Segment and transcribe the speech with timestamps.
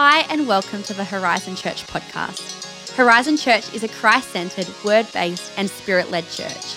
[0.00, 2.94] Hi, and welcome to the Horizon Church podcast.
[2.94, 6.76] Horizon Church is a Christ centered, word based, and spirit led church.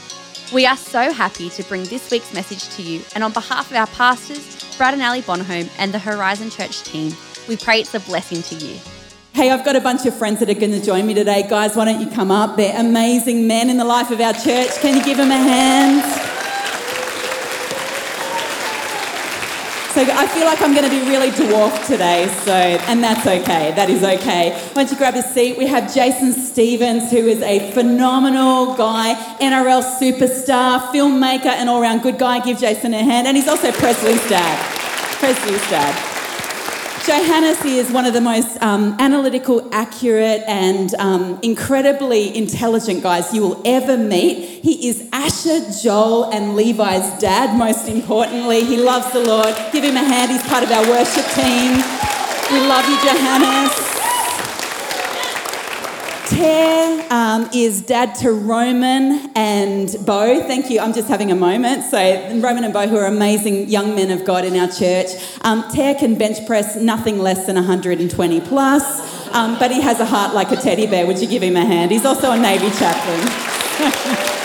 [0.52, 3.78] We are so happy to bring this week's message to you, and on behalf of
[3.78, 7.14] our pastors, Brad and Ali Bonhomme, and the Horizon Church team,
[7.48, 8.80] we pray it's a blessing to you.
[9.34, 11.46] Hey, I've got a bunch of friends that are going to join me today.
[11.48, 12.58] Guys, why don't you come up?
[12.58, 14.72] They're amazing men in the life of our church.
[14.80, 16.21] Can you give them a hand?
[19.94, 23.74] So I feel like I'm going to be really dwarfed today, so and that's okay.
[23.76, 24.52] That is okay.
[24.52, 25.58] Why don't you grab a seat?
[25.58, 32.18] We have Jason Stevens, who is a phenomenal guy, NRL superstar, filmmaker, and all-round good
[32.18, 32.40] guy.
[32.40, 34.58] Give Jason a hand, and he's also Presley's dad.
[35.20, 36.11] Presley's dad.
[37.06, 43.42] Johanes is one of the most um, analytical, accurate, and um, incredibly intelligent guys you
[43.42, 44.62] will ever meet.
[44.62, 48.64] He is Asher, Joel, and Levi's dad, most importantly.
[48.66, 49.56] He loves the Lord.
[49.72, 50.32] Give him a hand.
[50.32, 51.74] He's part of our worship team.
[52.52, 53.91] We love you, Johanes.
[56.32, 60.42] Tear um, is dad to Roman and Bo.
[60.48, 60.80] Thank you.
[60.80, 61.84] I'm just having a moment.
[61.84, 61.98] So,
[62.40, 65.08] Roman and Bo, who are amazing young men of God in our church.
[65.42, 70.06] Um, Tear can bench press nothing less than 120 plus, um, but he has a
[70.06, 71.06] heart like a teddy bear.
[71.06, 71.92] Would you give him a hand?
[71.92, 74.28] He's also a Navy chaplain.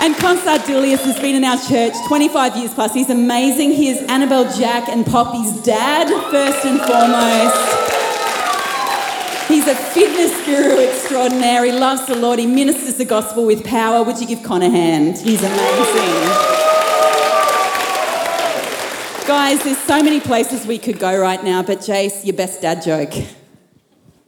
[0.00, 2.92] And Kon Tsardoulias has been in our church 25 years plus.
[2.92, 3.70] He's amazing.
[3.70, 7.83] He is Annabelle, Jack, and Poppy's dad, first and foremost.
[9.54, 11.70] He's a fitness guru extraordinary.
[11.70, 12.40] He loves the Lord.
[12.40, 14.02] He ministers the gospel with power.
[14.02, 15.16] Would you give Con a hand?
[15.16, 16.24] He's amazing.
[19.28, 22.82] Guys, there's so many places we could go right now, but Jace, your best dad
[22.82, 23.12] joke.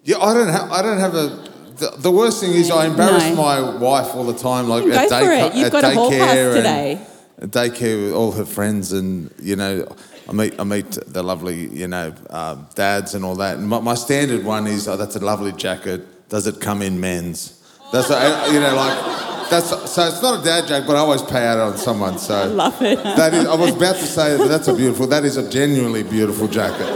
[0.05, 0.71] Yeah, I don't have.
[0.71, 1.45] I don't have a.
[1.77, 3.35] The, the worst thing is I embarrass No.
[3.35, 5.55] my wife all the time, like at, for dayca- it.
[5.57, 7.01] You've at got a hall pass daycare today.
[7.43, 9.89] At daycare with all her friends, and you know,
[10.29, 13.59] I meet I meet the lovely, you know, uh, dads and all that.
[13.59, 16.29] And my, my standard one is, oh, that's a lovely jacket.
[16.29, 17.63] Does it come in men's?
[17.93, 20.09] That's a, you know, like that's so.
[20.09, 22.19] It's not a dad joke, but I always pay out on someone.
[22.19, 23.03] So Love it.
[23.03, 23.47] that is.
[23.47, 25.07] I was about to say that that's a beautiful.
[25.07, 26.87] That is a genuinely beautiful jacket.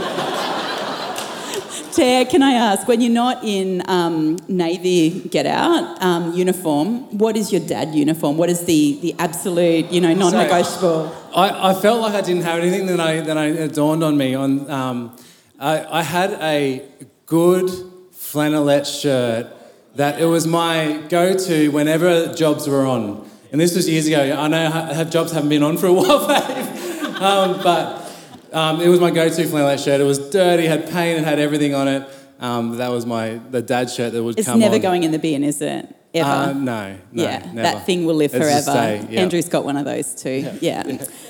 [1.93, 7.35] Tara, can I ask, when you're not in um, Navy get out um, uniform, what
[7.35, 8.37] is your dad uniform?
[8.37, 11.13] What is the, the absolute, you know, non negotiable?
[11.33, 12.85] I, I felt like I didn't have anything.
[12.87, 15.15] Then I then I, it dawned on me on um,
[15.59, 16.85] I, I had a
[17.25, 17.69] good
[18.13, 19.47] flannelette shirt
[19.95, 23.29] that it was my go-to whenever jobs were on.
[23.51, 24.21] And this was years ago.
[24.21, 27.15] I know ha- have jobs haven't been on for a while, babe.
[27.21, 28.11] um, but
[28.53, 29.99] um, it was my go-to flannelette shirt.
[30.01, 32.09] It was dirty, had paint, it had everything on it.
[32.39, 34.61] Um, that was my the dad shirt that would come in.
[34.61, 34.81] It's never on.
[34.81, 35.95] going in the bin, is it?
[36.13, 36.29] Ever?
[36.29, 37.61] Uh, no, no, yeah, never.
[37.61, 38.65] that thing will live It's forever.
[38.65, 38.67] just
[39.07, 39.21] stay, yeah.
[39.21, 40.49] Andrew's got one of those too.
[40.61, 40.83] Yeah.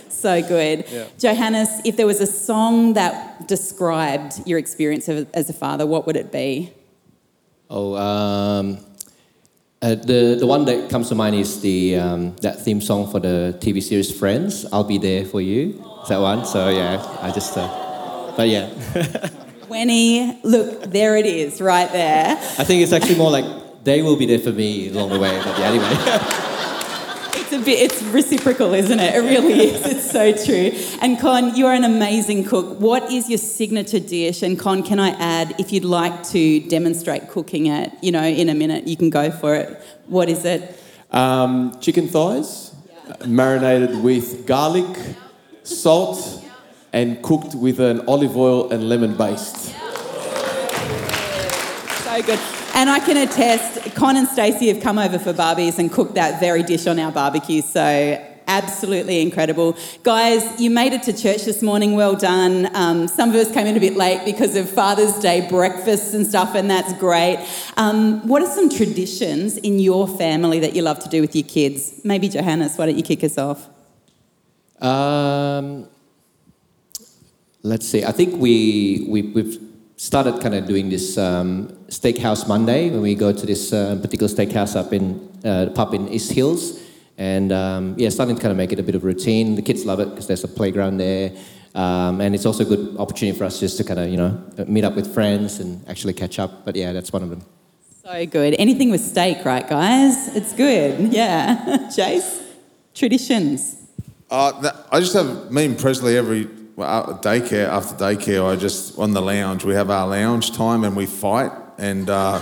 [0.09, 0.85] So good.
[0.91, 1.05] Yeah.
[1.17, 6.05] Johanes, if there was a song that described your experience of, as a father, what
[6.05, 6.71] would it be?
[7.69, 8.77] Oh, um,
[9.81, 13.19] uh, the the one that comes to mind is the um, that theme song for
[13.19, 14.65] the TV series Friends.
[14.71, 15.83] I'll be there for you.
[16.03, 16.45] Is that one?
[16.45, 17.57] So yeah, I just.
[17.57, 18.69] Uh, but yeah,
[19.69, 22.35] Winnie, look, there it is, right there.
[22.59, 23.45] I think it's actually more like
[23.83, 25.37] they will be there for me along the way.
[25.43, 26.37] But yeah, anyway.
[27.33, 29.13] It's a bit, it's reciprocal, isn't it?
[29.13, 29.85] It really is.
[29.85, 30.71] It's so true.
[31.01, 32.79] And Con, you're an amazing cook.
[32.79, 34.41] What is your signature dish?
[34.41, 38.47] And Con, can I add, if you'd like to demonstrate cooking it, you know, in
[38.47, 39.81] a minute, you can go for it.
[40.07, 40.79] What is it?
[41.11, 42.73] Um, chicken thighs,
[43.25, 44.97] marinated with garlic,
[45.63, 46.45] salt,
[46.93, 49.75] and cooked with an olive oil and lemon baste.
[52.05, 52.60] So good.
[52.73, 56.39] And I can attest, Con and Stacey have come over for Barbies and cooked that
[56.39, 57.61] very dish on our barbecue.
[57.61, 59.77] So absolutely incredible.
[60.03, 61.95] Guys, you made it to church this morning.
[61.95, 62.73] Well done.
[62.75, 66.25] Um, some of us came in a bit late because of Father's Day breakfasts and
[66.25, 67.45] stuff, and that's great.
[67.77, 71.47] Um, what are some traditions in your family that you love to do with your
[71.47, 72.01] kids?
[72.03, 73.69] Maybe Johanes, why don't you kick us off?
[74.81, 75.87] Um,
[77.63, 78.03] let's see.
[78.03, 79.59] I think we, we we've
[79.95, 84.31] started kind of doing this um, Steakhouse Monday when we go to this uh, particular
[84.33, 86.79] steakhouse up in uh, the pub in East Hills,
[87.17, 89.55] and um, yeah, starting to kind of make it a bit of a routine.
[89.55, 91.33] The kids love it because there's a playground there,
[91.75, 94.41] um, and it's also a good opportunity for us just to kind of you know
[94.67, 96.63] meet up with friends and actually catch up.
[96.63, 97.43] But yeah, that's one of them.
[98.01, 98.55] So good.
[98.57, 100.33] Anything with steak, right, guys?
[100.33, 101.11] It's good.
[101.11, 101.89] Yeah.
[101.95, 102.41] Chase?
[102.95, 103.75] Traditions.
[104.29, 106.47] Uh, I just have me and Presley every
[106.77, 108.49] well, uh, daycare after daycare.
[108.49, 109.65] I just on the lounge.
[109.65, 111.51] We have our lounge time and we fight.
[111.77, 112.41] And uh,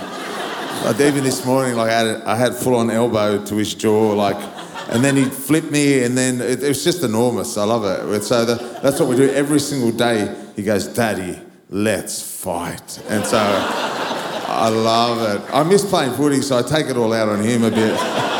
[0.99, 4.37] even this morning, like I had, I had full on elbow to his jaw, like,
[4.89, 7.57] and then he flipped me, and then it, it was just enormous.
[7.57, 8.23] I love it.
[8.23, 10.35] So the, that's what we do every single day.
[10.55, 11.39] he goes, Daddy,
[11.69, 12.99] let's fight.
[13.09, 15.53] And so I love it.
[15.53, 18.38] I miss playing footy, so I take it all out on him a bit.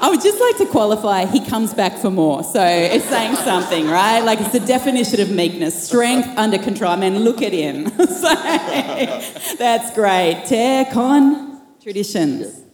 [0.00, 2.42] I would just like to qualify, he comes back for more.
[2.44, 4.20] So it's saying something, right?
[4.20, 6.92] Like it's the definition of meekness strength under control.
[6.92, 7.88] I mean, look at him.
[7.98, 8.34] so
[9.58, 10.44] that's great.
[10.46, 12.66] Tear, con, traditions.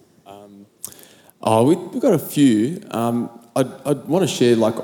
[1.45, 2.81] Oh, we, we've got a few.
[2.93, 4.77] Um, I'd, I'd want to share, like,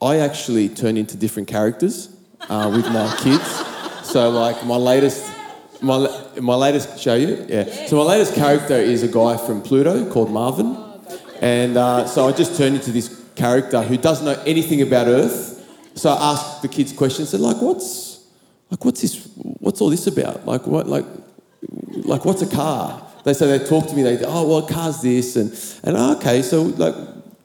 [0.00, 2.14] I actually turn into different characters
[2.48, 3.44] uh, with my kids.
[4.08, 5.28] So, like, my latest,
[5.82, 6.08] my,
[6.40, 7.44] my latest, show you?
[7.48, 7.86] Yeah.
[7.86, 10.85] So, my latest character is a guy from Pluto called Marvin.
[11.40, 15.52] And uh, so I just turned into this character who doesn't know anything about Earth.
[15.94, 18.26] So I asked the kids questions, said, like, what's,
[18.70, 20.46] like, what's this, what's all this about?
[20.46, 21.06] Like, what, like,
[22.04, 23.02] like what's a car?
[23.24, 24.02] They say they talk to me.
[24.02, 25.50] They oh well, a car's this and
[25.82, 26.94] and oh, okay, so like,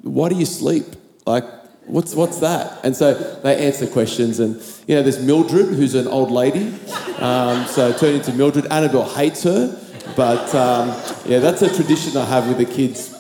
[0.02, 0.86] why do you sleep?
[1.26, 1.44] Like,
[1.86, 2.80] what's what's that?
[2.84, 4.40] And so they answer questions.
[4.40, 6.74] And you know, there's Mildred, who's an old lady.
[7.18, 8.68] Um, so turn into Mildred.
[8.68, 9.80] Annabelle hates her,
[10.16, 10.90] but um,
[11.26, 13.11] yeah, that's a tradition I have with the kids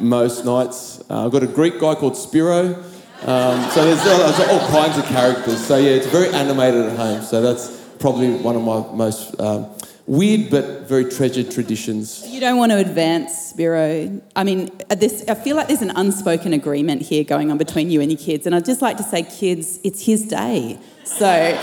[0.00, 1.02] most nights.
[1.10, 2.82] Uh, I've got a Greek guy called Spiro.
[3.22, 5.64] Um, so there's, there's all kinds of characters.
[5.64, 7.22] So yeah, it's very animated at home.
[7.22, 9.66] So that's probably one of my most um,
[10.06, 12.26] weird but very treasured traditions.
[12.28, 14.20] You don't want to advance, Spiro.
[14.36, 17.90] I mean, uh, this, I feel like there's an unspoken agreement here going on between
[17.90, 18.46] you and your kids.
[18.46, 20.78] And I'd just like to say, kids, it's his day.
[21.04, 21.56] So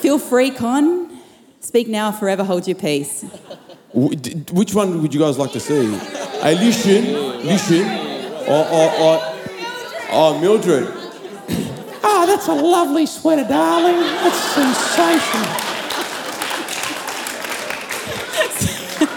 [0.00, 1.18] feel free, Con.
[1.60, 3.24] Speak now, forever hold your peace.
[3.92, 5.92] Which one would you guys like to see?
[6.40, 6.56] Hey,
[7.44, 8.48] listen, listen.
[8.48, 9.20] Or, or, or,
[10.10, 10.88] oh, Mildred.
[12.02, 14.00] Oh, that's a lovely sweater, darling.
[14.00, 15.70] That's sensational.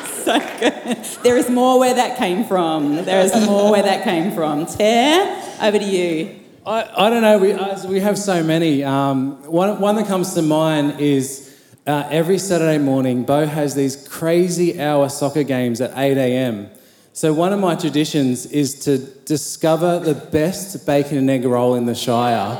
[0.24, 0.98] so good.
[1.24, 3.04] There is more where that came from.
[3.06, 4.66] There is more where that came from.
[4.66, 6.40] Tear, over to you.
[6.66, 7.38] I, I don't know.
[7.40, 8.84] We, uh, we have so many.
[8.84, 11.54] Um, one, one that comes to mind is
[11.86, 16.70] uh, every Saturday morning, Bo has these crazy hour soccer games at 8 a.m.
[17.16, 21.86] So one of my traditions is to discover the best bacon and egg roll in
[21.86, 22.58] the Shire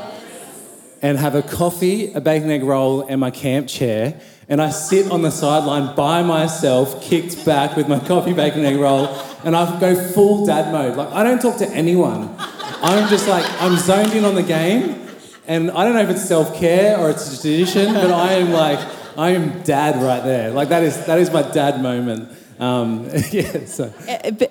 [1.02, 4.20] and have a coffee, a bacon and egg roll, and my camp chair.
[4.48, 8.76] And I sit on the sideline by myself, kicked back with my coffee, bacon, and
[8.76, 9.08] egg roll,
[9.42, 10.96] and I go full dad mode.
[10.96, 12.32] Like, I don't talk to anyone.
[12.38, 15.04] I'm just like, I'm zoned in on the game.
[15.48, 18.52] And I don't know if it's self care or it's a tradition, but I am
[18.52, 18.78] like,
[19.18, 20.52] I am dad right there.
[20.52, 22.28] Like, that is, that is my dad moment.
[22.64, 23.92] Um, yeah, so.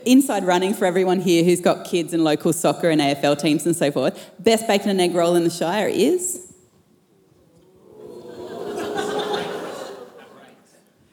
[0.05, 3.75] Inside running for everyone here who's got kids and local soccer and AFL teams and
[3.75, 6.53] so forth, best bacon and egg roll in the Shire is?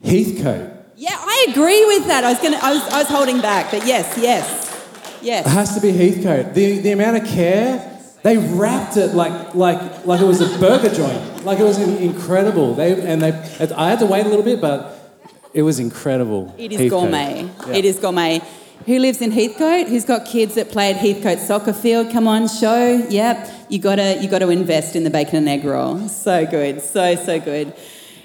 [0.05, 0.73] Heathcote.
[0.97, 2.25] Yeah, I agree with that.
[2.25, 5.47] I was gonna, I was, I was holding back, but yes, yes, yes.
[5.47, 6.55] It has to be Heathcote.
[6.55, 10.94] The, the amount of care, they wrapped it like, like, like it was a burger
[10.94, 11.44] joint.
[11.47, 12.75] Like it was incredible.
[12.75, 13.31] They, and they,
[13.75, 15.00] I had to wait a little bit, but
[15.52, 16.55] it was incredible.
[16.58, 17.00] It is Heathcote.
[17.02, 17.50] gourmet.
[17.67, 17.75] Yeah.
[17.75, 18.41] It is gourmet.
[18.87, 19.88] Who lives in Heathcote?
[19.88, 22.11] Who's got kids that play at Heathcote soccer field?
[22.11, 23.06] Come on, show.
[23.11, 23.50] Yep.
[23.69, 26.08] You gotta you gotta invest in the bacon and egg roll.
[26.08, 26.81] So good.
[26.81, 27.75] So so good.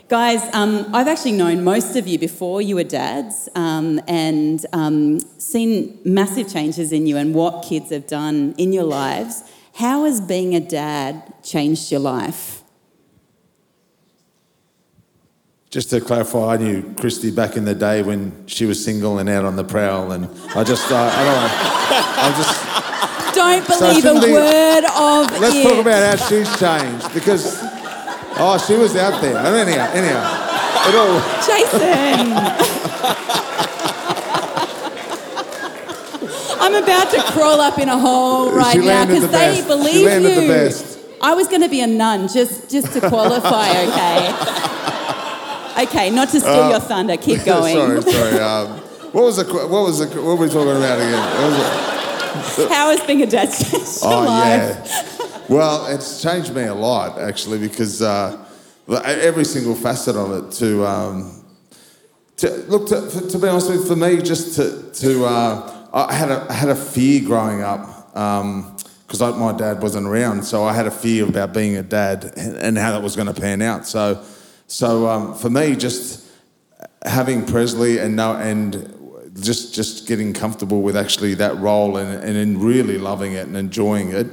[0.07, 5.19] Guys, um, I've actually known most of you before you were dads um, and um,
[5.39, 9.44] seen massive changes in you and what kids have done in your lives.
[9.74, 12.55] How has being a dad changed your life?
[15.75, 19.27] Just to clarify, I knew Kristy back in the day when she was single and
[19.27, 20.24] out on the prowl, and
[20.55, 21.51] I just, uh, I don't know,
[22.24, 23.36] I'm just.
[23.36, 25.63] Don't So believe a shouldn't word of Let's it.
[25.67, 27.60] talk about how she's changed because,
[28.39, 29.36] oh, she was out there.
[29.36, 30.24] And anyhow, anyhow,
[30.88, 31.20] it all.
[31.44, 32.32] Jason!
[36.62, 40.36] I'm about to crawl up in a hole right now because the they believe She
[40.36, 40.36] you.
[40.41, 41.00] the best.
[41.22, 44.72] I was going to be a nun just, just to qualify, okay?
[45.84, 47.17] Okay, not to steal your thunder.
[47.17, 47.77] Keep going.
[47.77, 48.39] Uh, sorry, sorry.
[48.39, 48.67] Um,
[49.12, 49.44] what was the?
[49.46, 50.08] What was the?
[50.22, 51.41] What were we talking about again?
[51.41, 52.70] What was it?
[52.70, 55.20] How has being a dad changed your Oh life?
[55.20, 55.38] yeah.
[55.48, 58.38] Well, it's changed me a lot actually because uh,
[58.89, 60.51] every single facet of it.
[60.60, 61.44] To um,
[62.38, 66.13] to look to, to be honest with you, for me, just to to uh, I
[66.13, 70.74] had a I had a fear growing up because my dad wasn't around, so I
[70.74, 73.62] had a fear about being a dad and, and how that was going to pan
[73.62, 73.88] out.
[73.88, 74.22] So
[74.75, 76.25] so um, for me, just
[77.05, 82.62] having Presley and know and just just getting comfortable with actually that role and and
[82.62, 84.27] really loving it and enjoying it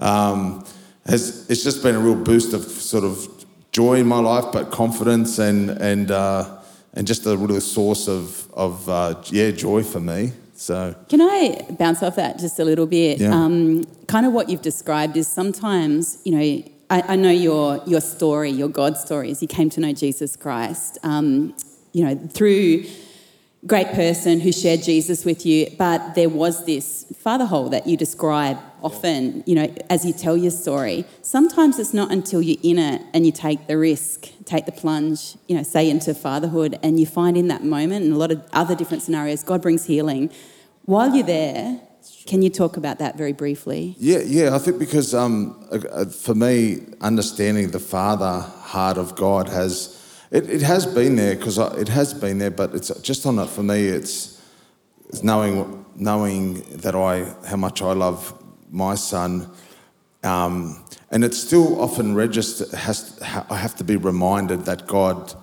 [0.00, 0.64] um,
[1.04, 3.28] has it's just been a real boost of sort of
[3.72, 6.58] joy in my life, but confidence and and uh,
[6.94, 10.32] and just a real source of of uh, yeah joy for me.
[10.54, 13.18] So Can I bounce off that just a little bit?
[13.18, 13.34] Yeah.
[13.34, 18.02] Um, kind of what you've described is sometimes, you know, I, I know your your
[18.02, 20.98] story, your God story, is you came to know Jesus Christ.
[21.02, 21.56] Um,
[21.92, 22.84] you know, through
[23.66, 27.96] great person who shared Jesus with you, but there was this father hole that you
[27.96, 31.06] describe often, you know, as you tell your story.
[31.22, 35.36] Sometimes it's not until you're in it and you take the risk, take the plunge,
[35.48, 38.42] you know, say into fatherhood, and you find in that moment and a lot of
[38.52, 40.30] other different scenarios, God brings healing.
[40.84, 41.80] While you're there,
[42.26, 43.96] can you talk about that very briefly?
[43.98, 44.54] Yeah, yeah.
[44.54, 49.98] I think because um, uh, uh, for me, understanding the father heart of God has
[50.30, 53.48] it, it has been there because it has been there, but it's just on it
[53.48, 53.86] for me.
[53.86, 54.40] It's,
[55.08, 58.32] it's knowing knowing that I how much I love
[58.70, 59.50] my son,
[60.22, 65.34] um, and it still often register Has I have to be reminded that God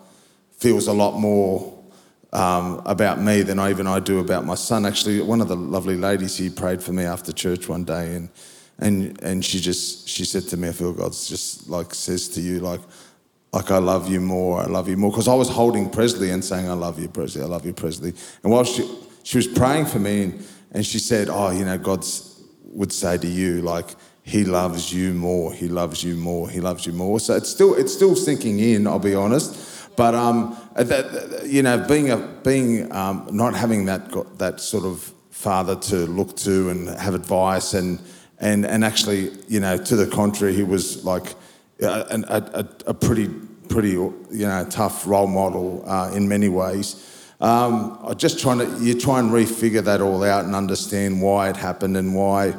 [0.58, 1.79] feels a lot more
[2.32, 4.86] um, about me than even I do about my son.
[4.86, 8.30] Actually, one of the lovely ladies he prayed for me after church one day, and
[8.78, 12.42] and and she just she said to me, I feel God's just like says to
[12.42, 12.82] you like
[13.52, 15.12] like I love you more, I love you more.
[15.12, 18.14] Because I was holding Presley and saying, I love you, Presley, I love you, Presley.
[18.44, 18.88] And while she,
[19.24, 22.06] she was praying for me, and, and she said, Oh, you know, God
[22.66, 23.88] would say to you, like,
[24.22, 27.20] He loves you more, He loves you more, He loves you more.
[27.20, 29.79] So it's still, it's still sinking in, I'll be honest.
[30.00, 34.04] But, um, that, you know, being, a, being um, not having that,
[34.38, 38.00] that sort of father to look to and have advice and,
[38.40, 41.36] and, and actually, you know, to the contrary, he was like,
[41.82, 43.28] a, a, a pretty,
[43.68, 47.06] pretty, you know, tough role model uh, in many ways.
[47.42, 51.58] Um, just trying to, you try and refigure that all out and understand why it
[51.58, 52.56] happened and why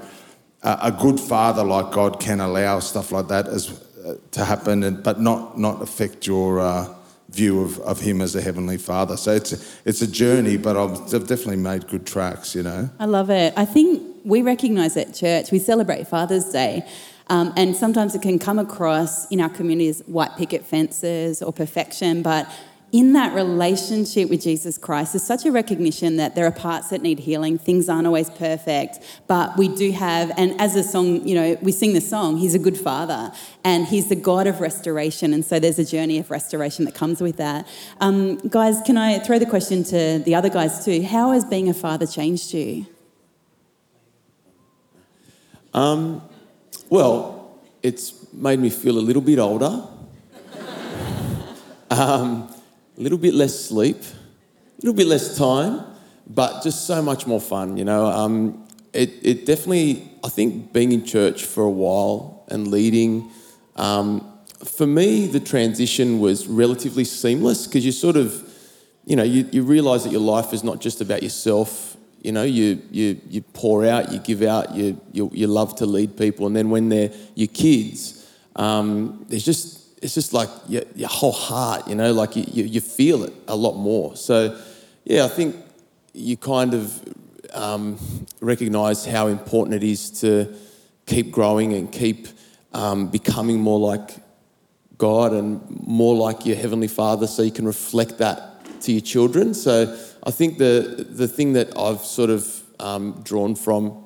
[0.63, 4.83] a, a good father like God can allow stuff like that as, uh, to happen,
[4.83, 6.97] and, but not, not affect your uh,
[7.31, 9.17] view of, of Him as a Heavenly Father.
[9.17, 12.91] So it's a, it's a journey, but I've, I've definitely made good tracks, you know.
[12.99, 13.55] I love it.
[13.57, 16.87] I think we recognise at church, we celebrate Father's Day.
[17.29, 22.23] Um, and sometimes it can come across in our communities white picket fences or perfection,
[22.23, 22.51] but
[22.93, 27.03] in that relationship with Jesus Christ, there's such a recognition that there are parts that
[27.03, 27.57] need healing.
[27.57, 31.71] Things aren't always perfect, but we do have, and as a song, you know, we
[31.71, 33.33] sing the song, He's a good father
[33.65, 35.33] and He's the God of restoration.
[35.33, 37.69] And so there's a journey of restoration that comes with that.
[38.01, 41.03] Um, guys, can I throw the question to the other guys too?
[41.03, 42.87] How has being a father changed you?
[45.73, 46.23] Um,
[46.89, 49.87] well, it's made me feel a little bit older,
[51.91, 52.50] um,
[53.01, 55.83] a little bit less sleep, a little bit less time,
[56.27, 58.05] but just so much more fun, you know.
[58.05, 63.31] Um, it, it definitely, I think being in church for a while and leading,
[63.77, 68.47] um, for me, the transition was relatively seamless because you sort of,
[69.07, 72.43] you know, you, you realize that your life is not just about yourself you know,
[72.43, 76.47] you, you, you pour out, you give out, you, you, you love to lead people.
[76.47, 81.33] And then when they're your kids, um, there's just, it's just like your, your whole
[81.33, 84.17] heart, you know, like you, you, you, feel it a lot more.
[84.17, 84.59] So,
[85.05, 85.57] yeah, I think
[86.15, 87.15] you kind of
[87.53, 87.99] um,
[88.41, 90.55] recognize how important it is to
[91.07, 92.29] keep growing and keep
[92.73, 94.11] um, becoming more like
[94.97, 99.53] God and more like your Heavenly Father so you can reflect that to your children.
[99.55, 104.05] So, I think the, the thing that I've sort of um, drawn from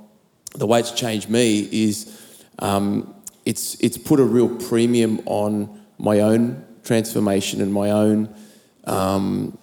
[0.55, 2.21] the way it's changed me is
[2.61, 8.35] um, it's, it's put a real premium on my own transformation and my own
[8.85, 9.57] um,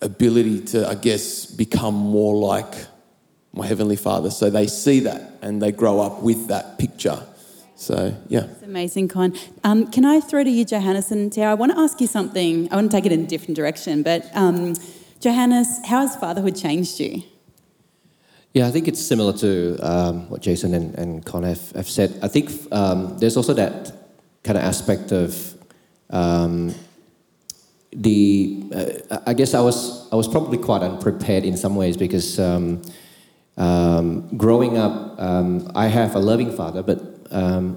[0.00, 2.74] ability to, I guess, become more like
[3.52, 4.30] my Heavenly Father.
[4.30, 7.22] So they see that and they grow up with that picture.
[7.76, 8.44] So, yeah.
[8.44, 9.34] It's amazing, Con.
[9.64, 11.52] Um, can I throw to you, Johanes and Tara?
[11.52, 12.70] I want to ask you something.
[12.70, 14.74] I want to take it in a different direction, but um,
[15.18, 17.22] Johanes, how has fatherhood changed you?
[18.52, 22.18] Yeah, I think it's similar to um, what Jason and, and Con have, have said.
[22.22, 23.92] I think um, there's also that
[24.42, 25.54] kind of aspect of
[26.10, 26.74] um,
[27.92, 28.64] the.
[29.10, 32.82] Uh, I guess I was I was probably quite unprepared in some ways because um,
[33.56, 36.98] um, growing up, um, I have a loving father, but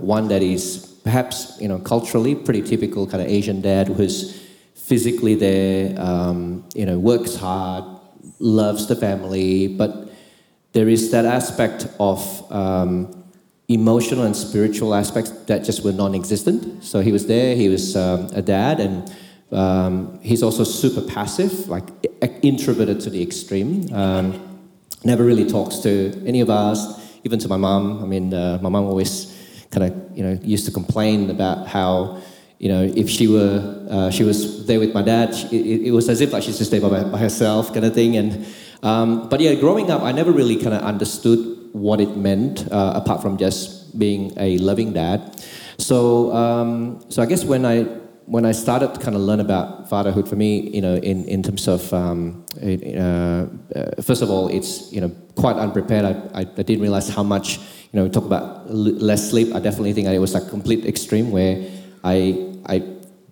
[0.02, 4.44] one that is perhaps you know culturally pretty typical kind of Asian dad who's
[4.84, 7.86] physically there, um, you know, works hard,
[8.40, 10.12] loves the family, but
[10.74, 12.20] there is that aspect of
[12.52, 13.23] um,
[13.68, 16.84] emotional and spiritual aspects that just were non-existent.
[16.84, 19.16] So he was there, he was um, a dad, and
[19.52, 21.84] um, he's also super passive, like
[22.42, 23.92] introverted to the extreme.
[23.94, 24.62] Um,
[25.04, 28.04] never really talks to any of us, even to my mom.
[28.04, 29.32] I mean, uh, my mom always
[29.72, 32.22] kind of, you know, used to complain about how
[32.64, 35.92] you know, if she were, uh, she was there with my dad, she, it, it,
[35.92, 38.16] was as if like she's just there by, by herself kind of thing.
[38.16, 38.46] And,
[38.82, 42.94] um, but yeah, growing up, I never really kind of understood what it meant, uh,
[42.96, 45.44] apart from just being a loving dad.
[45.78, 47.84] So, um, so I guess when I
[48.26, 51.44] when I started to kind of learn about fatherhood, for me, you know, in, in
[51.44, 52.68] terms of um, uh,
[53.76, 56.06] uh, first of all, it's you know quite unprepared.
[56.06, 57.58] I, I, I didn't realize how much
[57.92, 58.08] you know.
[58.08, 59.54] Talk about l- less sleep.
[59.54, 61.68] I definitely think it was a complete extreme where
[62.04, 62.84] I I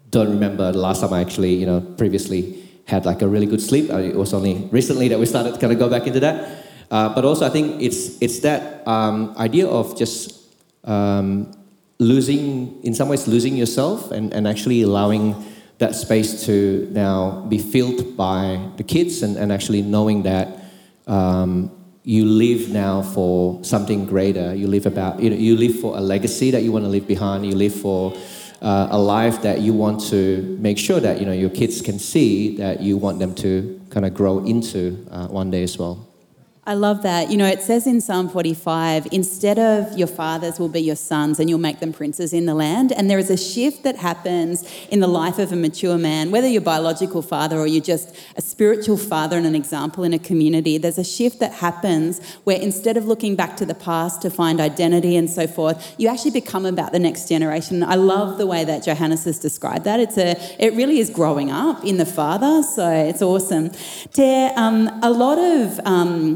[0.10, 3.62] don't remember the last time I actually you know previously had like a really good
[3.62, 3.92] sleep.
[3.92, 6.61] I, it was only recently that we started to kind of go back into that.
[6.92, 10.38] Uh, but also, I think it's it's that um, idea of just
[10.84, 11.52] um,
[12.00, 15.36] losing, in some ways, losing yourself and, and actually allowing
[15.78, 20.60] that space to now be filled by the kids and, and actually knowing that
[21.08, 21.72] um,
[22.04, 24.54] you live now for something greater.
[24.54, 27.08] You live about, you know, you live for a legacy that you want to leave
[27.08, 27.46] behind.
[27.46, 28.14] You live for
[28.62, 31.98] uh, a life that you want to make sure that you know your kids can
[31.98, 36.11] see that you want them to kind of grow into uh, one day as well.
[36.64, 37.32] I love that.
[37.32, 41.40] You know, it says in Psalm 45 instead of your fathers will be your sons
[41.40, 42.92] and you'll make them princes in the land.
[42.92, 46.48] And there is a shift that happens in the life of a mature man, whether
[46.48, 50.20] you're a biological father or you're just a spiritual father and an example in a
[50.20, 50.78] community.
[50.78, 54.62] There's a shift that happens where instead of looking back to the past to find
[54.62, 57.82] identity and so forth, you actually become about the next generation.
[57.82, 60.00] I love the way that Johanes has described that.
[60.00, 62.62] It's a, it really is growing up in the father.
[62.62, 63.72] So it's awesome.
[64.14, 66.36] Ter, um, a lot of, um,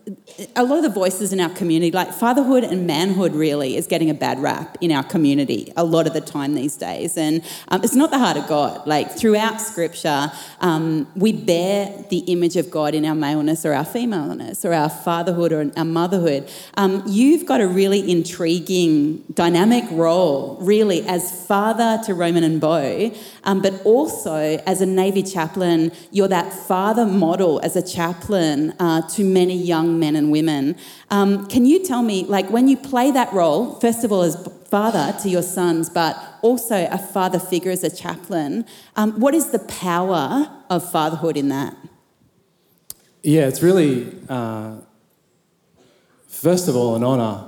[0.55, 4.09] a lot of the voices in our community, like fatherhood and manhood, really is getting
[4.09, 7.17] a bad rap in our community a lot of the time these days.
[7.17, 8.85] And um, it's not the heart of God.
[8.87, 13.85] Like throughout Scripture, um, we bear the image of God in our maleness or our
[13.85, 16.49] femaleness or our fatherhood or our motherhood.
[16.75, 23.11] Um, you've got a really intriguing, dynamic role, really, as father to Roman and Bo,
[23.43, 29.07] um, but also as a Navy chaplain, you're that father model as a chaplain uh,
[29.09, 30.75] to many young men and women.
[31.09, 34.35] Um, can you tell me, like, when you play that role, first of all, as
[34.69, 38.65] father to your sons, but also a father figure as a chaplain,
[38.95, 41.75] um, what is the power of fatherhood in that?
[43.23, 44.77] Yeah, it's really, uh,
[46.27, 47.47] first of all, an honour.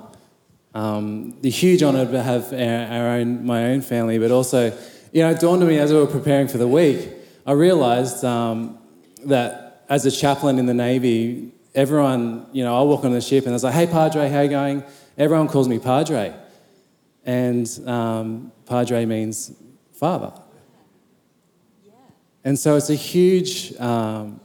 [0.76, 4.76] Um, the huge honour to have our, own, my own family, but also,
[5.12, 7.10] you know, it dawned on me as we were preparing for the week,
[7.46, 8.78] I realised um,
[9.26, 13.46] that as a chaplain in the Navy, everyone, you know, I walk on the ship
[13.46, 14.84] and I was like, hey, Padre, how you going?
[15.18, 16.34] Everyone calls me Padre.
[17.26, 19.52] And um, Padre means
[19.94, 20.34] father.
[22.44, 24.42] And so it's a huge um,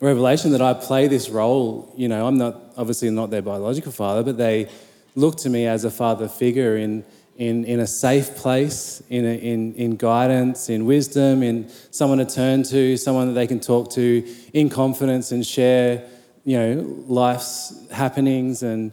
[0.00, 1.92] revelation that I play this role.
[1.96, 4.68] You know, I'm not obviously not their biological father, but they
[5.16, 7.04] look to me as a father figure in
[7.40, 12.26] in, in a safe place, in, a, in, in guidance, in wisdom, in someone to
[12.26, 16.06] turn to, someone that they can talk to in confidence and share,
[16.44, 18.62] you know, life's happenings.
[18.62, 18.92] And,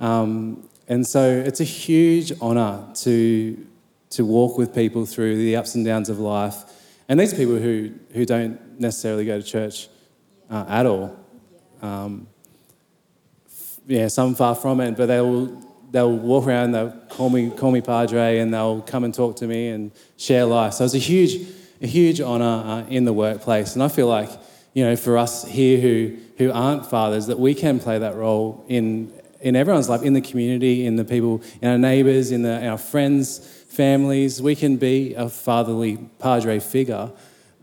[0.00, 3.66] um, and so it's a huge honour to,
[4.10, 6.64] to walk with people through the ups and downs of life.
[7.08, 9.88] And these people who, who don't necessarily go to church
[10.50, 11.18] uh, at all.
[11.82, 12.26] Um,
[13.86, 17.70] yeah, some far from it, but they will they'll walk around, they'll call me, call
[17.70, 20.74] me Padre, and they'll come and talk to me and share life.
[20.74, 21.46] So it's a huge,
[21.80, 23.74] a huge honour uh, in the workplace.
[23.74, 24.30] And I feel like,
[24.74, 28.64] you know, for us here who, who aren't fathers, that we can play that role
[28.68, 32.66] in, in everyone's life, in the community, in the people, in our neighbours, in, the,
[32.66, 34.40] our friends, families.
[34.40, 37.10] We can be a fatherly Padre figure.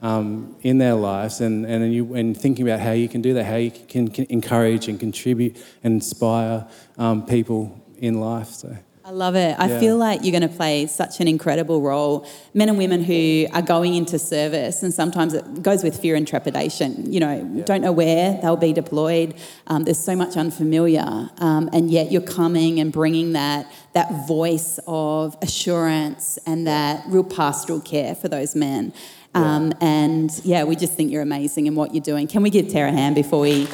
[0.01, 3.45] Um, in their lives, and, and, you, and thinking about how you can do that,
[3.45, 6.67] how you can, can encourage and contribute and inspire
[6.99, 8.49] um, people in life.
[8.49, 8.77] So.
[9.07, 9.55] I love it.
[9.59, 9.79] I Yeah.
[9.79, 12.25] feel like you're going to play such an incredible role.
[12.55, 16.27] Men and women who are going into service, and sometimes it goes with fear and
[16.27, 17.13] trepidation.
[17.13, 19.35] You know, don't know where they'll be deployed.
[19.67, 24.79] Um, there's so much unfamiliar, um, and yet you're coming and bringing that that voice
[24.87, 28.91] of assurance and that real pastoral care for those men.
[29.35, 32.25] Um, and yeah, we just think you're amazing in what you're doing.
[32.25, 33.67] Can we give Tara a hand before we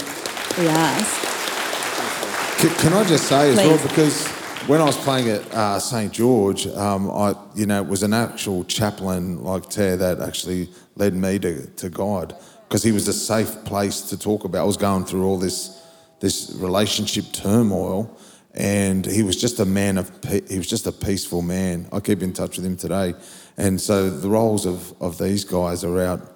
[0.60, 2.60] we ask?
[2.60, 4.28] Can, can I just say as well, because
[4.68, 8.14] when I was playing at uh, St George, um, I, you know, it was an
[8.14, 12.36] actual chaplain like Ter that actually led me to, to God
[12.68, 14.62] because he was a safe place to talk about.
[14.62, 15.78] I was going through all this
[16.20, 18.16] this relationship turmoil,
[18.54, 20.12] and he was just a man of
[20.50, 21.88] he was just a peaceful man.
[21.92, 23.16] I keep in touch with him today,
[23.58, 26.32] and so the roles of of these guys are out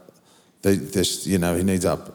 [0.66, 2.15] they, you know, he needs up.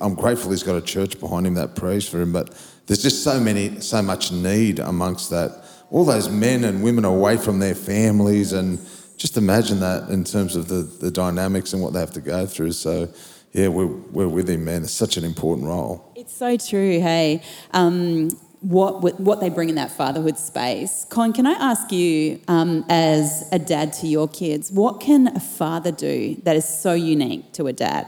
[0.00, 2.50] I'm grateful he's got a church behind him that prays for him, but
[2.86, 5.64] there's just so many, so much need amongst that.
[5.90, 8.78] All those men and women away from their families, and
[9.16, 12.46] just imagine that in terms of the, the dynamics and what they have to go
[12.46, 12.72] through.
[12.72, 13.08] So,
[13.52, 14.82] yeah, we're, we're with him, man.
[14.82, 16.12] It's such an important role.
[16.16, 17.42] It's so true, hey.
[17.72, 21.06] Um, what what what they bring in that fatherhood space.
[21.10, 25.40] Con, can I ask you, um, as a dad to your kids, what can a
[25.40, 28.06] father do that is so unique to a dad?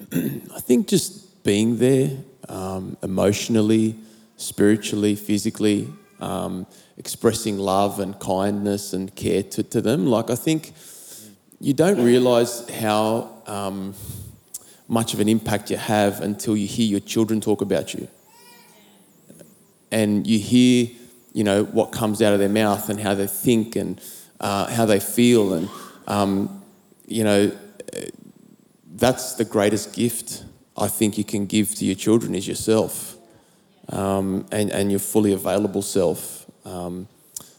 [0.12, 2.10] I think just being there
[2.48, 3.96] um, emotionally,
[4.36, 5.88] spiritually, physically,
[6.20, 10.06] um, expressing love and kindness and care to, to them.
[10.06, 10.72] Like, I think
[11.60, 13.94] you don't realize how um,
[14.88, 18.08] much of an impact you have until you hear your children talk about you.
[19.90, 20.88] And you hear,
[21.32, 24.00] you know, what comes out of their mouth and how they think and
[24.40, 25.54] uh, how they feel.
[25.54, 25.68] And,
[26.06, 26.62] um,
[27.06, 27.52] you know,
[28.98, 30.44] that's the greatest gift
[30.76, 33.16] I think you can give to your children is yourself
[33.88, 36.46] um, and, and your fully available self.
[36.64, 37.08] Um,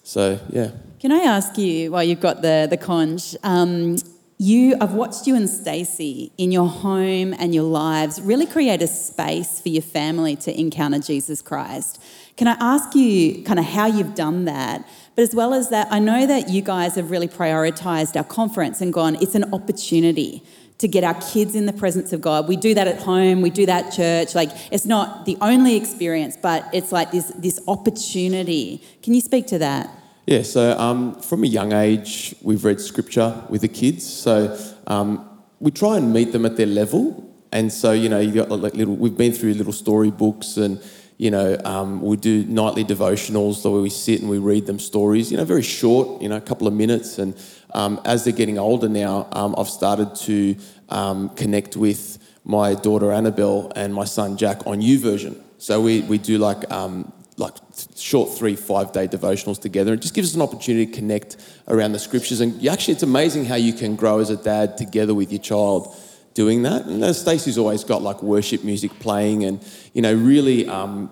[0.03, 0.71] so, yeah.
[0.99, 3.97] Can I ask you, while you've got the, the conch, um,
[4.37, 8.87] you, I've watched you and Stacey in your home and your lives really create a
[8.87, 12.01] space for your family to encounter Jesus Christ.
[12.37, 14.87] Can I ask you kind of how you've done that?
[15.15, 18.79] But as well as that, I know that you guys have really prioritized our conference
[18.79, 20.41] and gone, it's an opportunity
[20.79, 22.47] to get our kids in the presence of God.
[22.47, 24.35] We do that at home, we do that at church.
[24.35, 28.81] Like it's not the only experience, but it's like this this opportunity.
[29.03, 29.89] Can you speak to that?
[30.29, 34.07] Yeah, so um, from a young age, we've read scripture with the kids.
[34.07, 35.27] So um,
[35.59, 37.25] we try and meet them at their level.
[37.51, 40.79] And so, you know, you got like little, we've been through little story books and,
[41.17, 45.31] you know, um, we do nightly devotionals where we sit and we read them stories,
[45.31, 47.17] you know, very short, you know, a couple of minutes.
[47.17, 47.35] And
[47.73, 50.55] um, as they're getting older now, um, I've started to
[50.89, 55.39] um, connect with my daughter Annabelle and my son Jack on YouVersion.
[55.57, 57.53] So we, we do like um, like
[57.95, 59.93] short three, five day devotionals together.
[59.93, 62.41] It just gives us an opportunity to connect around the scriptures.
[62.41, 65.95] And actually, it's amazing how you can grow as a dad together with your child
[66.33, 66.85] doing that.
[66.85, 71.11] And Stacey's always got like worship music playing and, you know, really um,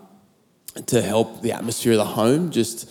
[0.88, 2.90] to help the atmosphere of the home, just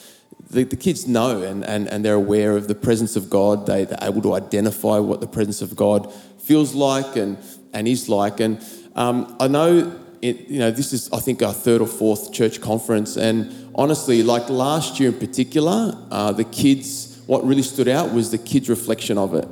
[0.51, 3.67] the, the kids know and, and, and they're aware of the presence of God.
[3.67, 7.39] They, they're able to identify what the presence of God feels like and,
[7.73, 8.41] and is like.
[8.41, 12.33] And um, I know it, you know, this is, I think, our third or fourth
[12.33, 13.17] church conference.
[13.17, 18.31] And honestly, like last year in particular, uh, the kids, what really stood out was
[18.31, 19.49] the kids' reflection of it.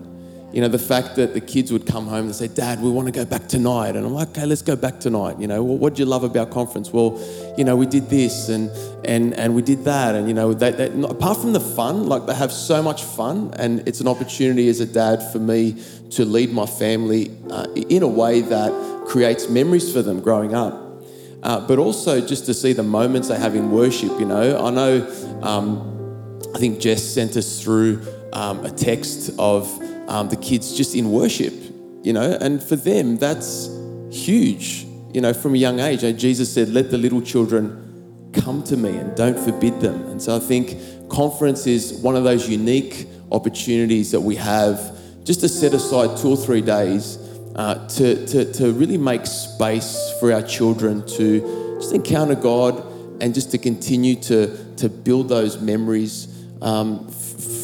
[0.55, 3.09] You know, the fact that the kids would come home and say, Dad, we want
[3.09, 3.97] to go back tonight.
[3.97, 5.41] And I'm like, okay, let's go back tonight.
[5.41, 6.93] You know, well, what do you love about conference?
[6.93, 7.21] Well,
[7.59, 8.71] you know, we did this and
[9.05, 10.15] and and we did that.
[10.15, 13.53] And, you know, they, they, apart from the fun, like they have so much fun.
[13.59, 18.05] And it's an opportunity as a dad for me to lead my family uh, in
[18.05, 21.03] a way that creates memories for them growing up.
[21.43, 24.65] Uh, but also just to see the moments they have in worship, you know.
[24.65, 29.67] I know, um, I think Jess sent us through um, a text of
[30.09, 31.55] um, the kids just in worship,
[32.03, 33.69] you know, and for them, that's
[34.11, 36.01] huge, you know, from a young age.
[36.19, 39.95] Jesus said, Let the little children come to me and don't forbid them.
[40.09, 45.41] And so I think conference is one of those unique opportunities that we have just
[45.41, 47.17] to set aside two or three days
[47.57, 52.85] uh, to, to, to really make space for our children to just encounter God
[53.23, 56.29] and just to continue to, to build those memories
[56.61, 57.15] um, f-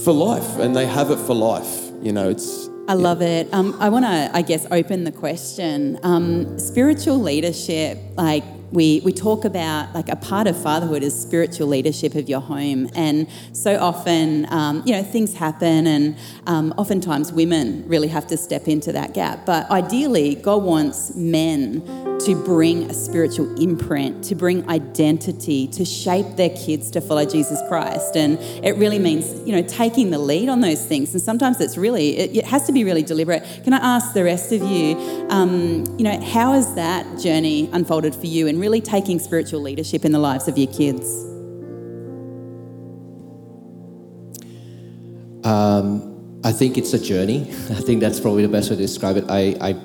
[0.05, 0.59] for life.
[0.59, 1.80] And they have it for life.
[2.01, 2.69] You know, it's.
[2.89, 3.53] I love it.
[3.53, 5.99] Um, I want to, I guess, open the question.
[6.03, 11.67] Um, spiritual leadership, like we, we talk about like a part of fatherhood is spiritual
[11.67, 12.89] leadership of your home.
[12.95, 18.37] And so often um, you know things happen and um, oftentimes women really have to
[18.37, 19.45] step into that gap.
[19.47, 21.83] But ideally god wants men
[22.21, 27.61] to bring a spiritual imprint to bring identity to shape their kids to follow jesus
[27.69, 28.17] christ.
[28.17, 31.13] And it really means you know taking the lead on those things.
[31.13, 33.45] And sometimes it's really it, it has to be really deliberate.
[33.65, 34.97] Can i ask the rest of you
[35.31, 40.05] um, you know how has that journey unfolded for you and really taking spiritual leadership
[40.05, 41.07] in the lives of your kids?
[45.45, 47.51] Um, I think it's a journey.
[47.71, 49.25] I think that's probably the best way to describe it.
[49.29, 49.81] I, I,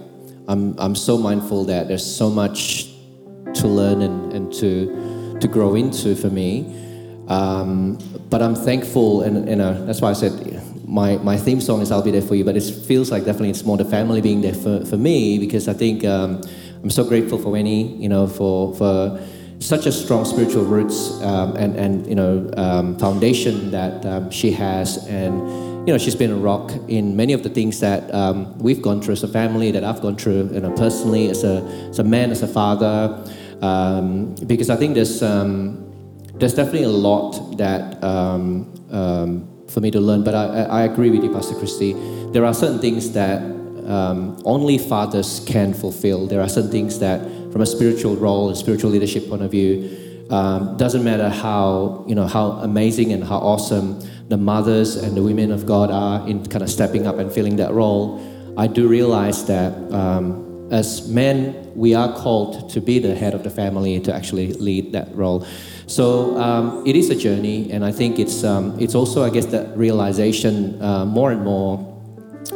[0.48, 2.92] I'm, I'm so mindful that there's so much
[3.56, 6.84] to learn and, and to, to grow into for me.
[7.28, 7.98] Um,
[8.30, 11.92] but I'm thankful, and, and uh, that's why I said my, my theme song is
[11.92, 14.42] I'll Be There For You, but it feels like definitely it's more the family being
[14.42, 16.42] there for, for me because I think um,
[16.86, 19.20] I'm so grateful for Winnie, you know, for, for
[19.58, 24.52] such a strong spiritual roots um, and, and, you know, um, foundation that um, she
[24.52, 25.04] has.
[25.08, 28.84] And, you know, she's been a rock in many of the things that um, we've
[28.84, 31.98] gone through as a family, that I've gone through, you know, personally, as a, as
[31.98, 33.20] a man, as a father.
[33.64, 35.92] Um, because I think there's, um,
[36.36, 40.24] there's definitely a lot that for me to learn.
[40.24, 42.32] But I, I agree with you, Pastor Kristy.
[42.32, 43.55] There are certain things that
[43.88, 46.28] um, only fathers can fulfill.
[46.28, 47.22] There are certain things that,
[47.52, 52.16] from a spiritual role and spiritual leadership point of view, um, doesn't matter how you
[52.16, 56.44] know how amazing and how awesome the mothers and the women of God are in
[56.46, 58.20] kind of stepping up and filling that role.
[58.58, 63.44] I do realize that um, as men, we are called to be the head of
[63.44, 65.46] the family to actually lead that role.
[65.88, 69.46] So um, it is a journey, and I think it's um, it's also I guess
[69.48, 71.95] that realization uh, more and more.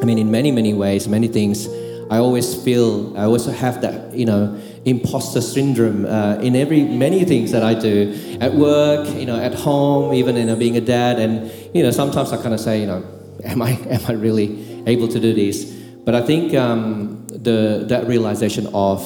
[0.02, 1.68] I mean, in many many ways, many things.
[2.12, 7.24] I always feel I also have that you know imposter syndrome uh, in every many
[7.26, 10.82] things that I do at work, you know, at home, even you know being a
[10.82, 13.04] dad, and you know sometimes I kind of say, you know,
[13.44, 15.66] am I am I really able to do this?
[16.06, 19.04] But I think um, the that realization of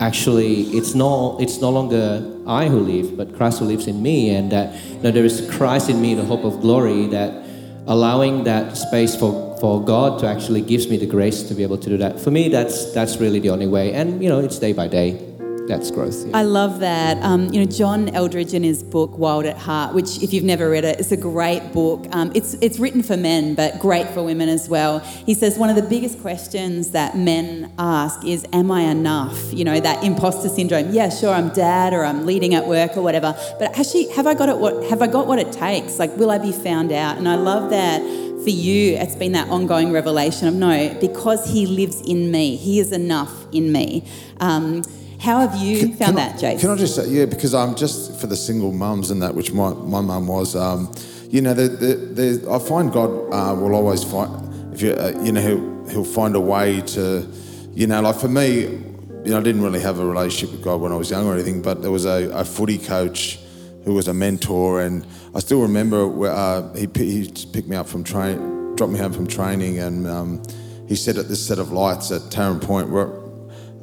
[0.00, 4.34] actually it's no it's no longer I who live, but Christ who lives in me,
[4.34, 7.06] and that you know, there is Christ in me, the hope of glory.
[7.06, 7.44] That
[7.86, 11.78] allowing that space for, for God to actually gives me the grace to be able
[11.78, 12.20] to do that.
[12.20, 15.22] For me, that's that's really the only way, and you know, it's day by day.
[15.66, 16.24] That's growth.
[16.24, 16.36] yeah.
[16.38, 17.20] I love that.
[17.24, 20.70] Um, you know, John Eldredge in his book Wild at Heart, which if you've never
[20.70, 22.06] read it, it's a great book.
[22.12, 25.00] Um, it's it's written for men, but great for women as well.
[25.00, 29.64] He says one of the biggest questions that men ask is, "Am I enough?" You
[29.64, 30.92] know, that imposter syndrome.
[30.92, 34.34] Yeah, sure, I'm dad or I'm leading at work or whatever, but actually, have I
[34.34, 34.58] got it?
[34.58, 35.26] What have I got?
[35.26, 35.98] What it takes?
[35.98, 37.18] Like, will I be found out?
[37.18, 38.25] And I love that.
[38.42, 42.78] For you, it's been that ongoing revelation of no, because He lives in me, He
[42.78, 44.04] is enough in me.
[44.38, 44.82] Um,
[45.18, 46.60] how have you found I- that, Jason?
[46.60, 49.52] Can I just say, yeah, because I'm just for the single mums and that, which
[49.52, 50.92] my, my mum was, um,
[51.30, 54.30] you know, the, the, the, I find God uh, will always find,
[54.72, 57.26] if you, uh, you know, he'll, he'll find a way to,
[57.74, 60.80] you know, like for me, you know, I didn't really have a relationship with God
[60.80, 63.40] when I was young or anything, but there was a, a footy coach
[63.86, 67.88] who was a mentor, and I still remember where, uh, he, he picked me up
[67.88, 70.42] from train, dropped me home from training, and um,
[70.88, 73.12] he said at this set of lights at Taren Point, where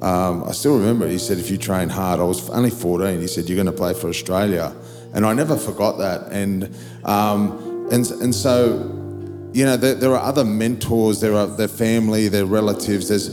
[0.04, 3.28] um, I still remember he said, if you train hard, I was only 14, he
[3.28, 4.76] said, you're going to play for Australia.
[5.14, 6.32] And I never forgot that.
[6.32, 8.74] And, um, and, and so,
[9.54, 13.30] you know, there, there are other mentors, there are their family, their relatives, there's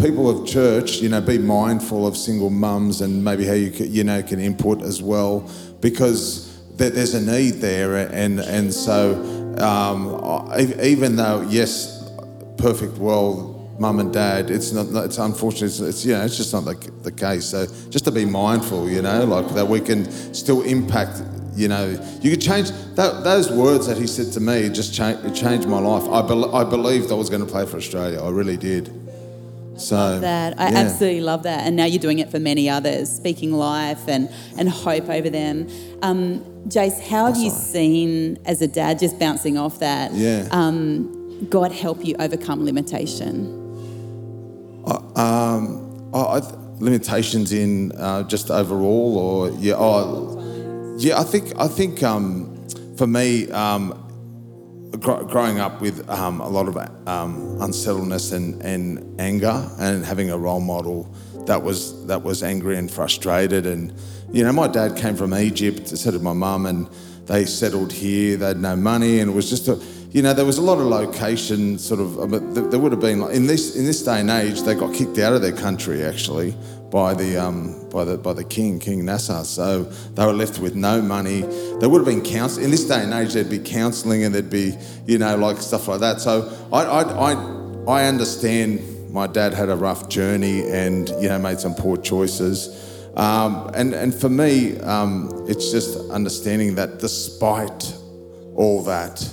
[0.00, 4.04] people of church, you know, be mindful of single mums and maybe how you, you
[4.04, 5.50] know, can input as well
[5.80, 7.96] because there, there's a need there.
[7.96, 9.14] And, and so,
[9.58, 12.10] um, even though, yes,
[12.58, 14.50] perfect world, mum and dad.
[14.50, 14.86] It's not.
[15.04, 15.66] It's unfortunate.
[15.66, 16.24] It's, it's you know.
[16.24, 17.46] It's just not the, the case.
[17.46, 21.22] So just to be mindful, you know, like that we can still impact.
[21.54, 24.68] You know, you could change that, those words that he said to me.
[24.68, 26.06] Just change, changed my life.
[26.10, 28.22] I, bel I believed I was going to play for Australia.
[28.22, 28.88] I really did.
[29.78, 30.58] So that.
[30.58, 30.78] I yeah.
[30.78, 31.66] absolutely love that.
[31.66, 35.68] And now you're doing it for many others, speaking life and, and hope over them.
[36.02, 40.48] Um, Jace, how have you seen, as a dad, just bouncing off that, Yeah.
[40.50, 43.62] um, God help you overcome limitation?
[45.16, 51.18] Um, oh, I th- limitations in uh, just overall, or yeah, oh, yeah.
[51.18, 52.56] I think I think um,
[52.96, 53.92] for me, um,
[55.00, 56.76] gr- growing up with um, a lot of
[57.08, 61.12] um, unsettledness and, and anger, and having a role model
[61.46, 63.92] that was that was angry and frustrated, and
[64.32, 66.88] you know, my dad came from Egypt, so did my mum, and
[67.26, 68.36] they settled here.
[68.36, 69.80] They had no money, and it was just a
[70.12, 73.00] you know, there was a lot of location sort of, but there there would have
[73.00, 75.52] been like in this in this day and age, they got kicked out of their
[75.52, 76.54] country actually
[76.90, 79.44] by the um, by the by the king, King Nasser.
[79.44, 81.40] So they were left with no money.
[81.80, 83.32] There would have been counsel in this day and age.
[83.32, 86.20] There'd be counselling and there'd be you know like stuff like that.
[86.20, 88.92] So I I I, I understand.
[89.12, 92.82] My dad had a rough journey and you know made some poor choices.
[93.16, 97.94] Um, and and for me, um, it's just understanding that despite
[98.54, 99.26] all that,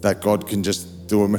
[0.00, 1.38] that God can just do,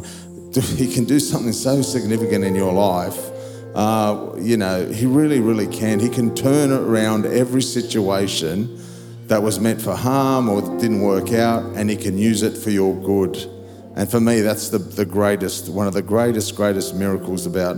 [0.51, 3.32] do He can do something so significant in your life.
[3.75, 5.99] Uh, you know, He really, really can.
[5.99, 8.79] He can turn around every situation
[9.27, 12.69] that was meant for harm or didn't work out, and He can use it for
[12.69, 13.37] your good.
[13.95, 17.77] And for me, that's the, the greatest, one of the greatest, greatest miracles about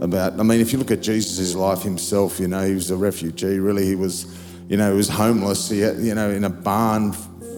[0.00, 0.40] about.
[0.40, 3.58] I mean, if you look at Jesus' life himself, you know, he was a refugee.
[3.58, 4.26] Really, he was,
[4.68, 5.68] you know, he was homeless.
[5.68, 7.12] He, had, you know, in a barn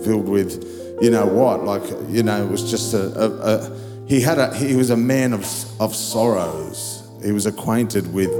[0.04, 0.64] filled with,
[1.00, 3.06] you know what, like, you know, it was just a.
[3.18, 4.54] a, a he had a.
[4.54, 5.46] He was a man of
[5.80, 7.01] of sorrows.
[7.24, 8.30] He was acquainted with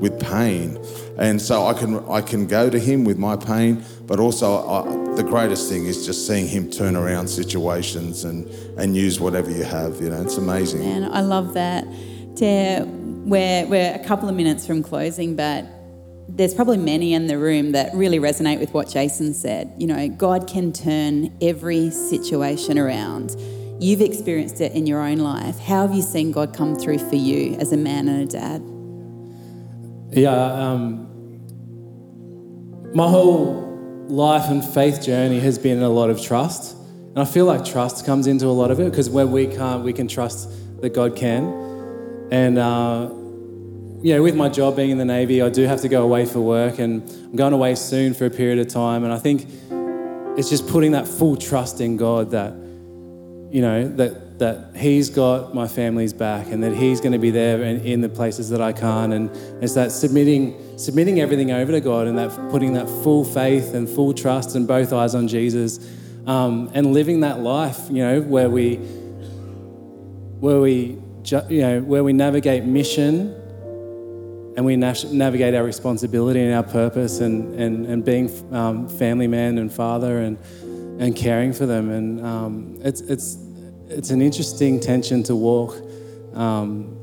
[0.00, 0.78] with pain,
[1.18, 5.14] and so I can I can go to him with my pain, but also I,
[5.14, 8.46] the greatest thing is just seeing him turn around situations and
[8.78, 10.00] and use whatever you have.
[10.00, 10.82] You know, it's amazing.
[10.82, 11.86] And I love that.
[12.36, 15.64] Tara, we're, we're a couple of minutes from closing, but
[16.28, 19.72] there's probably many in the room that really resonate with what Jason said.
[19.78, 23.36] You know, God can turn every situation around.
[23.82, 25.58] You've experienced it in your own life.
[25.58, 28.62] How have you seen God come through for you as a man and a dad?
[30.16, 31.08] Yeah, um,
[32.94, 36.76] my whole life and faith journey has been a lot of trust.
[36.76, 39.82] And I feel like trust comes into a lot of it because when we can't,
[39.82, 40.48] we can trust
[40.80, 42.28] that God can.
[42.30, 43.08] And, uh,
[44.00, 46.24] you know, with my job being in the Navy, I do have to go away
[46.24, 49.02] for work and I'm going away soon for a period of time.
[49.02, 49.48] And I think
[50.38, 52.54] it's just putting that full trust in God that,
[53.52, 57.30] you know, that, that He's got my family's back and that He's going to be
[57.30, 59.12] there in, in the places that I can't.
[59.12, 59.30] And
[59.62, 63.88] it's that submitting, submitting everything over to God and that putting that full faith and
[63.88, 65.78] full trust and both eyes on Jesus
[66.26, 68.76] um, and living that life, you know, where we,
[70.40, 70.98] where we,
[71.50, 73.38] you know, where we navigate mission
[74.56, 79.26] and we nav- navigate our responsibility and our purpose and, and, and being um, family
[79.26, 80.38] man and father and,
[80.98, 81.90] and caring for them.
[81.90, 83.41] And um, it's, it's,
[83.96, 85.76] it's an interesting tension to walk.
[86.34, 86.98] Um,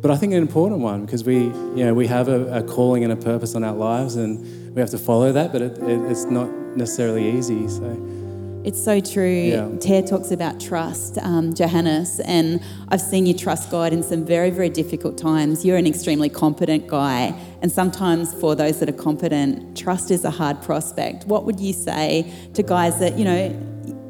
[0.00, 3.04] but I think an important one because we, you know, we have a, a, calling
[3.04, 6.10] and a purpose on our lives and we have to follow that, but it, it,
[6.10, 7.68] it's not necessarily easy.
[7.68, 8.20] So.
[8.62, 9.30] It's so true.
[9.30, 9.70] Yeah.
[9.80, 14.50] Ted talks about trust, um, Johanes, and I've seen you trust God in some very,
[14.50, 15.64] very difficult times.
[15.64, 20.30] You're an extremely competent guy, and sometimes for those that are competent, trust is a
[20.30, 21.24] hard prospect.
[21.24, 23.48] What would you say to guys that, you know,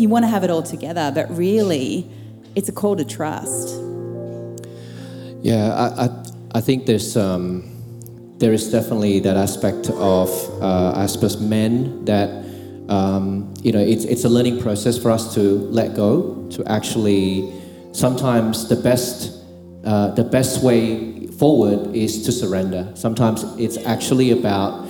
[0.01, 2.11] you want to have it all together, but really
[2.55, 3.81] it's a call to trust?
[5.43, 6.25] Yeah, I, I,
[6.57, 7.71] I think there's um,
[8.39, 10.29] there is definitely that aspect of
[10.63, 12.29] uh, I suppose men that
[12.89, 17.53] um, you know it's it's a learning process for us to let go to actually
[17.93, 19.45] sometimes the best
[19.85, 22.91] uh, the best way forward is to surrender.
[22.95, 24.87] Sometimes it's actually about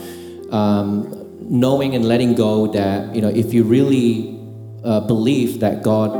[0.50, 4.39] um, knowing and letting go that you know if you really
[4.84, 6.14] uh, believe that God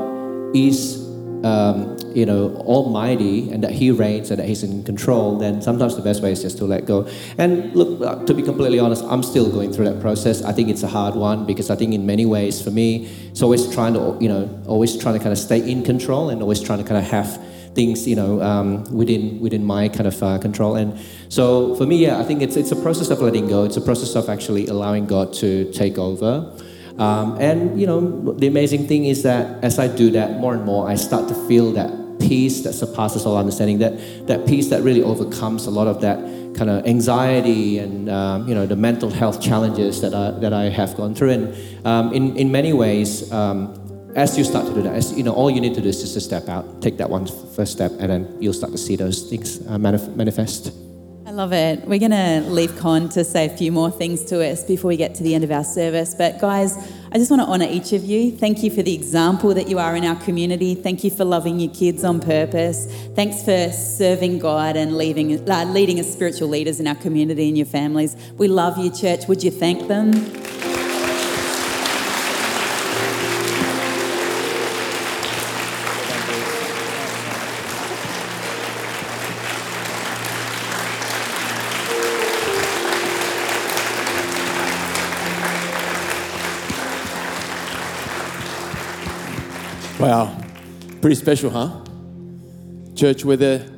[0.55, 1.01] is
[1.44, 5.96] um, you know, almighty and that he reigns and that he's in control, then sometimes
[5.96, 7.09] the best way is just to let go.
[7.38, 10.42] And look, uh, to be completely honest, I'm still going through that process.
[10.42, 13.42] I think it's a hard one because I think in many ways for me, it's
[13.42, 16.61] always trying to, you know, always trying to kind of stay in control and always
[16.61, 17.42] trying to kind of have
[17.75, 20.75] things, you know, um, within within my kind of uh, control.
[20.75, 23.64] And so for me, yeah, I think it's it's a process of letting go.
[23.64, 26.53] It's a process of actually allowing God to take over.
[27.00, 30.64] Um, and you know, the amazing thing is that as I do that more and
[30.64, 33.78] more, I start to feel that peace that surpasses all understanding.
[33.78, 36.18] That that peace that really overcomes a lot of that
[36.54, 40.64] kind of anxiety and um, you know the mental health challenges that I, that I
[40.64, 41.30] have gone through.
[41.30, 43.74] And um, in in many ways, um,
[44.14, 46.00] as you start to do that, as you know, all you need to do is
[46.00, 48.96] just to step out, take that one first step, and then you'll start to see
[48.96, 50.70] those things uh, manif- manifest.
[51.40, 51.88] Love it.
[51.88, 54.98] We're going to leave Kon to say a few more things to us before we
[54.98, 56.14] get to the end of our service.
[56.14, 56.76] But, guys,
[57.11, 58.31] I just want to honour each of you.
[58.31, 60.74] Thank you for the example that you are in our community.
[60.74, 62.85] Thank you for loving your kids on purpose.
[63.14, 67.57] Thanks for serving God and leading, uh, leading as spiritual leaders in our community and
[67.57, 68.16] your families.
[68.37, 69.26] We love you, church.
[69.26, 70.69] Would you thank them?
[91.11, 91.85] Pretty special, huh?
[92.94, 93.68] Church, whether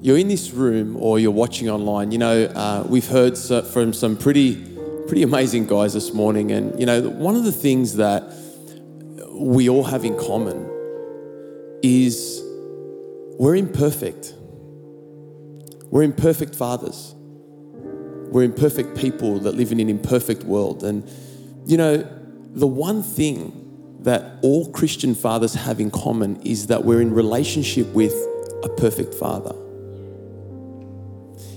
[0.00, 4.16] you're in this room or you're watching online, you know, uh, we've heard from some
[4.16, 4.64] pretty,
[5.08, 6.52] pretty amazing guys this morning.
[6.52, 8.32] And, you know, one of the things that
[9.32, 10.70] we all have in common
[11.82, 12.40] is
[13.40, 14.34] we're imperfect.
[15.90, 17.12] We're imperfect fathers.
[18.30, 20.84] We're imperfect people that live in an imperfect world.
[20.84, 21.10] And,
[21.66, 22.08] you know,
[22.52, 23.67] the one thing
[24.08, 28.14] that all Christian fathers have in common is that we're in relationship with
[28.64, 29.54] a perfect father.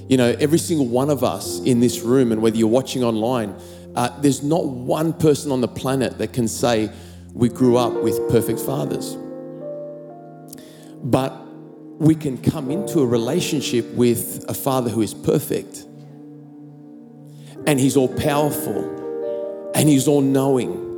[0.10, 3.56] You know, every single one of us in this room, and whether you're watching online,
[3.96, 6.92] uh, there's not one person on the planet that can say
[7.34, 9.16] we grew up with perfect fathers.
[11.02, 11.34] But
[12.00, 15.86] we can come into a relationship with a father who is perfect.
[17.66, 19.72] And he's all powerful.
[19.74, 20.91] And he's all knowing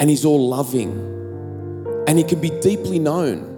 [0.00, 0.90] and He's all loving
[2.06, 3.54] and He can be deeply known.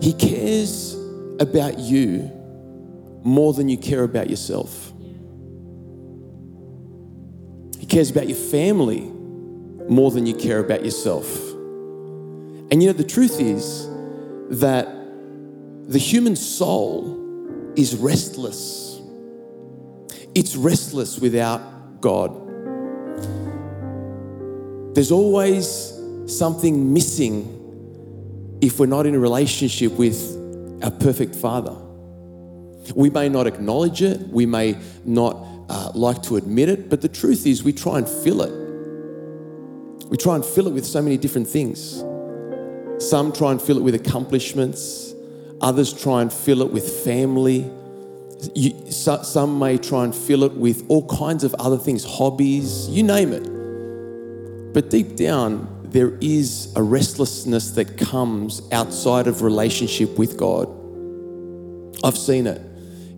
[0.00, 0.96] He cares
[1.38, 2.30] about you
[3.22, 4.92] more than you care about yourself.
[7.78, 9.00] He cares about your family
[9.88, 11.50] more than you care about yourself.
[12.70, 13.88] And you know, the truth is
[14.60, 14.86] that
[15.88, 19.00] the human soul is restless.
[20.34, 22.49] It's restless without God.
[24.94, 25.94] There's always
[26.26, 27.56] something missing
[28.60, 30.36] if we're not in a relationship with
[30.82, 31.76] our perfect Father.
[32.94, 35.36] We may not acknowledge it, we may not
[35.68, 40.08] uh, like to admit it, but the truth is, we try and fill it.
[40.08, 42.02] We try and fill it with so many different things.
[42.98, 45.14] Some try and fill it with accomplishments,
[45.60, 47.70] others try and fill it with family.
[48.54, 52.88] You, so, some may try and fill it with all kinds of other things, hobbies,
[52.88, 53.59] you name it.
[54.72, 60.68] But deep down, there is a restlessness that comes outside of relationship with God.
[62.04, 62.60] I've seen it.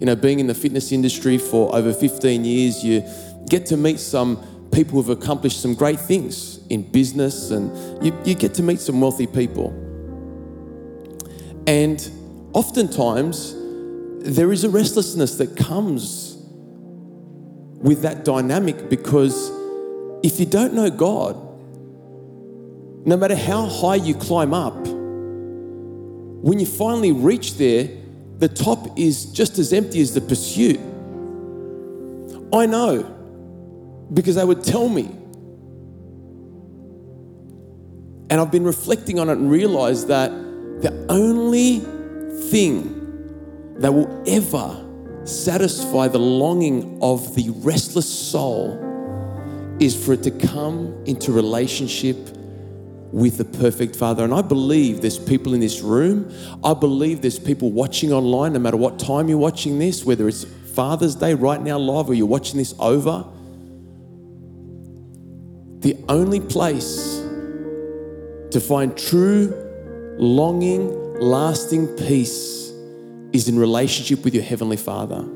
[0.01, 3.05] You know, being in the fitness industry for over 15 years, you
[3.49, 4.37] get to meet some
[4.73, 9.01] people who've accomplished some great things in business and you, you get to meet some
[9.01, 9.69] wealthy people.
[11.67, 12.11] And
[12.55, 13.55] oftentimes,
[14.25, 16.37] there is a restlessness that comes
[17.83, 19.51] with that dynamic because
[20.23, 21.37] if you don't know God,
[23.05, 24.77] no matter how high you climb up,
[26.43, 27.89] when you finally reach there,
[28.39, 30.81] the top is just as empty as the pursuit.
[32.53, 33.03] I know
[34.13, 35.05] because they would tell me.
[38.31, 41.79] And I've been reflecting on it and realized that the only
[42.51, 44.85] thing that will ever
[45.25, 48.79] satisfy the longing of the restless soul
[49.81, 52.17] is for it to come into relationship
[53.13, 54.25] with the perfect Father.
[54.25, 56.33] And I believe there's people in this room.
[56.65, 60.45] I believe there's people watching online, no matter what time you're watching this, whether it's
[60.75, 63.25] Father's Day right now live or you're watching this over.
[65.81, 67.19] The only place
[68.51, 69.53] to find true,
[70.19, 72.73] longing, lasting peace
[73.33, 75.27] is in relationship with your Heavenly Father.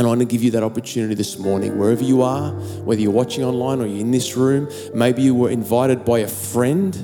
[0.00, 3.10] And I want to give you that opportunity this morning, wherever you are, whether you're
[3.10, 4.66] watching online or you're in this room.
[4.94, 6.94] Maybe you were invited by a friend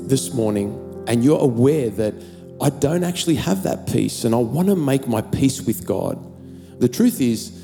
[0.00, 2.12] this morning and you're aware that
[2.60, 6.18] I don't actually have that peace and I want to make my peace with God.
[6.78, 7.58] The truth is,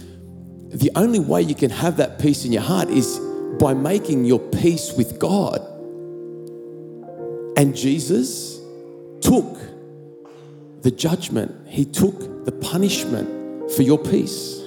[0.71, 3.19] the only way you can have that peace in your heart is
[3.59, 5.61] by making your peace with God.
[7.59, 8.59] And Jesus
[9.21, 9.59] took
[10.81, 13.39] the judgment, He took the punishment
[13.77, 14.61] for your peace.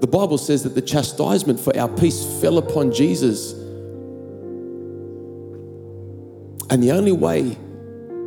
[0.00, 3.52] The Bible says that the chastisement for our peace fell upon Jesus.
[6.70, 7.56] And the only way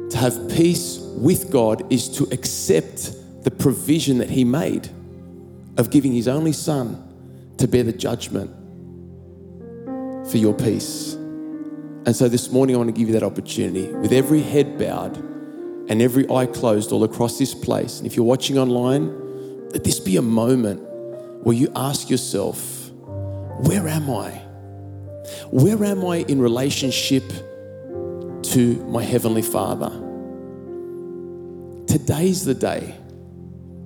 [0.09, 4.89] to have peace with God is to accept the provision that He made
[5.77, 7.07] of giving His only Son
[7.57, 8.51] to bear the judgment
[10.29, 11.13] for your peace.
[12.03, 15.15] And so this morning, I want to give you that opportunity with every head bowed
[15.89, 17.99] and every eye closed all across this place.
[17.99, 19.30] And if you're watching online,
[19.71, 20.81] let this be a moment
[21.43, 22.89] where you ask yourself,
[23.61, 24.31] where am I?
[25.49, 29.89] Where am I in relationship to my Heavenly Father?
[31.87, 32.95] Today's the day.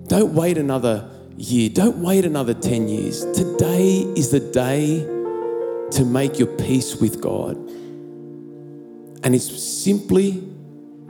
[0.08, 1.70] Don't wait another year.
[1.70, 3.26] Don't wait another 10 years.
[3.34, 5.00] Today is the day
[5.92, 7.56] to make your peace with God.
[9.24, 10.44] And it's simply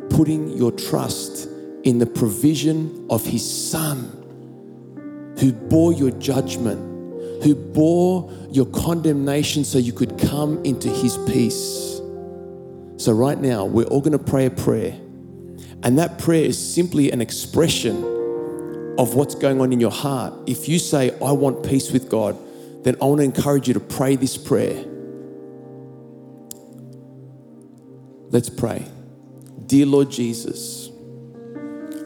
[0.09, 1.49] putting your trust
[1.83, 4.24] in the provision of His Son,
[5.39, 6.79] who bore your judgment,
[7.43, 12.01] who bore your condemnation so you could come into His peace.
[12.97, 14.97] So, right now, we're all going to pray a prayer.
[15.83, 17.95] And that prayer is simply an expression
[18.97, 20.33] of what's going on in your heart.
[20.47, 22.37] If you say, I want peace with God,
[22.83, 24.83] then I want to encourage you to pray this prayer.
[28.29, 28.85] Let's pray.
[29.65, 30.89] Dear Lord Jesus,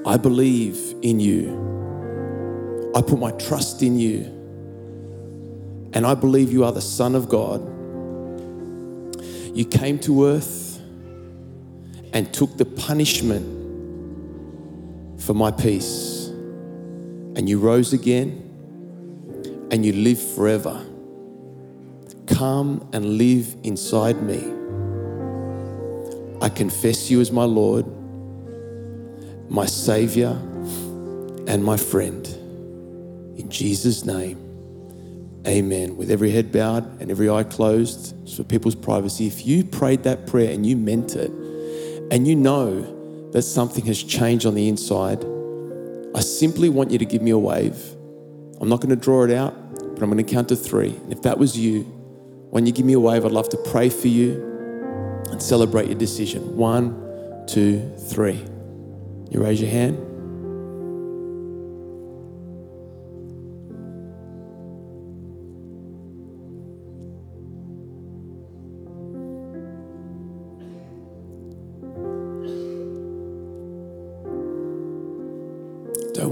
[0.05, 1.78] I believe in you.
[2.95, 4.23] I put my trust in you.
[5.93, 7.61] And I believe you are the Son of God.
[9.55, 10.79] You came to earth
[12.13, 13.45] and took the punishment
[15.21, 16.27] for my peace.
[16.27, 18.45] And you rose again
[19.71, 20.85] and you live forever.
[22.27, 24.55] Come and live inside me.
[26.41, 27.85] I confess you as my Lord,
[29.49, 30.37] my Savior,
[31.47, 32.18] and my friend.
[33.49, 34.37] Jesus' name,
[35.47, 35.97] amen.
[35.97, 40.27] With every head bowed and every eye closed, for people's privacy, if you prayed that
[40.27, 41.31] prayer and you meant it,
[42.11, 45.23] and you know that something has changed on the inside,
[46.15, 47.79] I simply want you to give me a wave.
[48.59, 50.95] I'm not going to draw it out, but I'm going to count to three.
[50.95, 51.83] And if that was you,
[52.49, 54.43] when you give me a wave, I'd love to pray for you
[55.29, 56.57] and celebrate your decision.
[56.57, 58.43] One, two, three.
[59.29, 60.08] You raise your hand.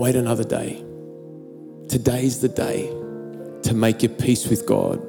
[0.07, 0.81] Wait another day.
[1.89, 2.87] Today's the day
[3.63, 5.01] to make your peace with God.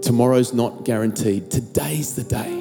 [0.00, 1.50] Tomorrow's not guaranteed.
[1.50, 2.52] Today's the day.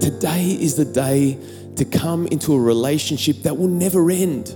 [0.00, 1.38] Today is the day
[1.76, 4.48] to come into a relationship that will never end.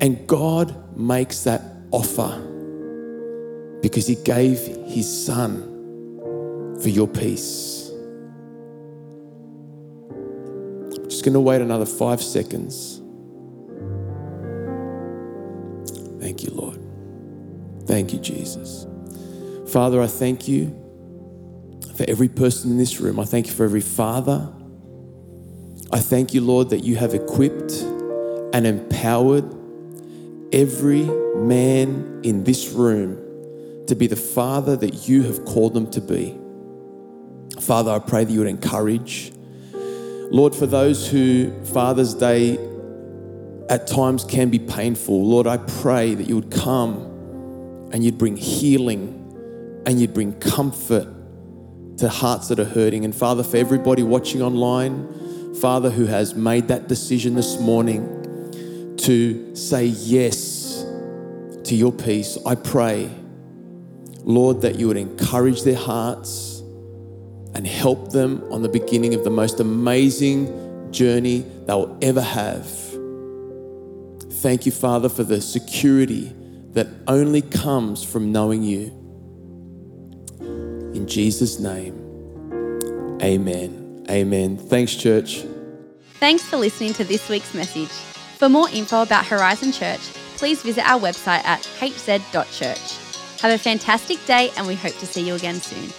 [0.00, 2.30] And God makes that offer
[3.82, 7.81] because He gave His Son for your peace.
[11.22, 13.00] Just going to wait another five seconds.
[16.20, 16.80] Thank you, Lord.
[17.86, 18.86] Thank you, Jesus.
[19.68, 20.76] Father, I thank you
[21.96, 23.20] for every person in this room.
[23.20, 24.52] I thank you for every father.
[25.92, 27.72] I thank you, Lord, that you have equipped
[28.52, 29.44] and empowered
[30.52, 31.04] every
[31.36, 33.16] man in this room
[33.86, 36.36] to be the father that you have called them to be.
[37.60, 39.32] Father, I pray that you would encourage.
[40.32, 42.54] Lord, for those who Father's Day
[43.68, 48.38] at times can be painful, Lord, I pray that you would come and you'd bring
[48.38, 51.06] healing and you'd bring comfort
[51.98, 53.04] to hearts that are hurting.
[53.04, 59.54] And Father, for everybody watching online, Father, who has made that decision this morning to
[59.54, 60.82] say yes
[61.64, 63.10] to your peace, I pray,
[64.20, 66.51] Lord, that you would encourage their hearts
[67.54, 72.66] and help them on the beginning of the most amazing journey they'll ever have.
[74.40, 76.34] Thank you, Father, for the security
[76.72, 78.86] that only comes from knowing you.
[80.94, 81.94] In Jesus' name,
[83.22, 84.04] amen.
[84.10, 84.56] Amen.
[84.56, 85.44] Thanks, church.
[86.14, 87.88] Thanks for listening to this week's message.
[88.38, 90.00] For more info about Horizon Church,
[90.36, 93.40] please visit our website at hz.church.
[93.40, 95.92] Have a fantastic day, and we hope to see you again soon.